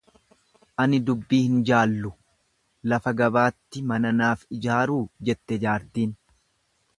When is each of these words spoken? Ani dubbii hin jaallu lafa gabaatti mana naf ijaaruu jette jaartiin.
Ani 0.83 0.99
dubbii 1.09 1.41
hin 1.41 1.59
jaallu 1.69 2.11
lafa 2.93 3.13
gabaatti 3.19 3.85
mana 3.93 4.13
naf 4.23 4.49
ijaaruu 4.59 5.01
jette 5.31 5.61
jaartiin. 5.67 6.19